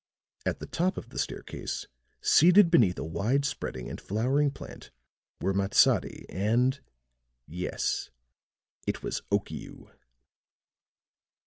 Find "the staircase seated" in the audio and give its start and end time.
1.09-2.71